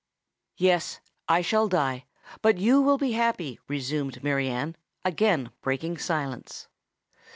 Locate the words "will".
2.81-2.97